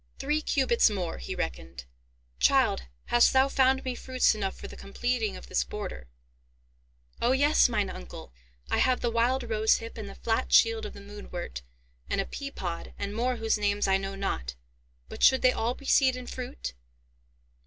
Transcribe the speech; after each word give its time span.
"Three 0.17 0.41
cubits 0.41 0.89
more," 0.89 1.19
he 1.19 1.35
reckoned. 1.35 1.85
"Child, 2.39 2.85
hast 3.13 3.33
thou 3.33 3.47
found 3.47 3.85
me 3.85 3.93
fruits 3.93 4.33
enough 4.33 4.55
for 4.55 4.67
the 4.67 4.75
completing 4.75 5.37
of 5.37 5.45
this 5.45 5.63
border?" 5.63 6.07
"O 7.21 7.33
yes, 7.33 7.69
mine 7.69 7.87
uncle. 7.87 8.33
I 8.71 8.79
have 8.79 9.01
the 9.01 9.11
wild 9.11 9.43
rosehip, 9.43 9.99
and 9.99 10.09
the 10.09 10.15
flat 10.15 10.51
shield 10.51 10.87
of 10.87 10.93
the 10.93 11.01
moonwort, 11.01 11.61
and 12.09 12.19
a 12.19 12.25
pea 12.25 12.49
pod, 12.49 12.95
and 12.97 13.13
more 13.15 13.35
whose 13.35 13.59
names 13.59 13.87
I 13.87 13.97
know 13.97 14.15
not. 14.15 14.55
But 15.07 15.21
should 15.21 15.43
they 15.43 15.51
all 15.51 15.75
be 15.75 15.85
seed 15.85 16.15
and 16.17 16.27
fruit?" 16.27 16.73